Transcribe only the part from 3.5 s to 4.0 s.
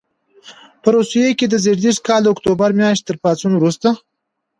وروسته.